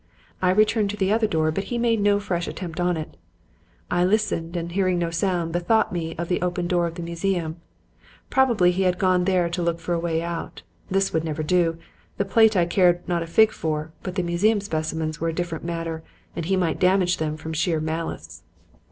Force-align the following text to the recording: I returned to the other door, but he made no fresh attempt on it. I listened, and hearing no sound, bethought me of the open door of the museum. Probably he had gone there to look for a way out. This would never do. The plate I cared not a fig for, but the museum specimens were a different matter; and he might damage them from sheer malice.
I 0.41 0.49
returned 0.49 0.89
to 0.89 0.97
the 0.97 1.11
other 1.13 1.27
door, 1.27 1.51
but 1.51 1.65
he 1.65 1.77
made 1.77 2.01
no 2.01 2.19
fresh 2.19 2.47
attempt 2.47 2.79
on 2.79 2.97
it. 2.97 3.17
I 3.91 4.03
listened, 4.03 4.57
and 4.57 4.71
hearing 4.71 4.97
no 4.97 5.11
sound, 5.11 5.51
bethought 5.53 5.93
me 5.93 6.15
of 6.17 6.27
the 6.27 6.41
open 6.41 6.65
door 6.65 6.87
of 6.87 6.95
the 6.95 7.03
museum. 7.03 7.57
Probably 8.31 8.71
he 8.71 8.81
had 8.81 8.97
gone 8.97 9.25
there 9.25 9.47
to 9.49 9.61
look 9.61 9.79
for 9.79 9.93
a 9.93 9.99
way 9.99 10.23
out. 10.23 10.63
This 10.89 11.13
would 11.13 11.23
never 11.23 11.43
do. 11.43 11.77
The 12.17 12.25
plate 12.25 12.55
I 12.57 12.65
cared 12.65 13.07
not 13.07 13.21
a 13.21 13.27
fig 13.27 13.51
for, 13.51 13.91
but 14.01 14.15
the 14.15 14.23
museum 14.23 14.59
specimens 14.59 15.21
were 15.21 15.29
a 15.29 15.33
different 15.35 15.63
matter; 15.65 16.01
and 16.35 16.45
he 16.47 16.57
might 16.57 16.79
damage 16.79 17.17
them 17.17 17.37
from 17.37 17.53
sheer 17.53 17.79
malice. 17.79 18.41